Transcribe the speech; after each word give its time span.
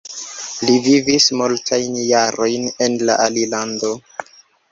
Li 0.67 0.77
vivis 0.85 1.27
multajn 1.41 1.99
jarojn 2.05 2.65
en 2.87 2.97
la 3.11 3.17
alilando. 3.27 3.93